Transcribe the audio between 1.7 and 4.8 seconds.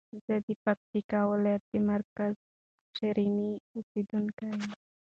د مرکز شرنی اوسیدونکی یم.